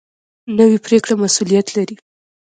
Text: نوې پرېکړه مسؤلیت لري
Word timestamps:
نوې 0.57 0.77
پرېکړه 0.85 1.13
مسؤلیت 1.23 1.67
لري 1.75 1.95